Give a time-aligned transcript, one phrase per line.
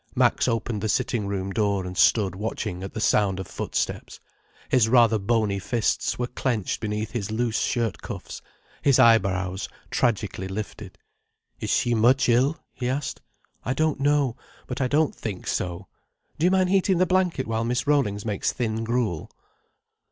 [0.15, 4.19] Max opened the sitting room door and stood watching at the sound of footsteps.
[4.67, 8.41] His rather bony fists were clenched beneath his loose shirt cuffs,
[8.81, 10.97] his eyebrows tragically lifted.
[11.59, 13.21] "Is she much ill?" he asked.
[13.63, 14.35] "I don't know.
[14.65, 15.85] But I don't think so.
[16.39, 17.85] Do you mind heating the blanket while Mrs.
[17.85, 19.29] Rollings makes thin gruel?"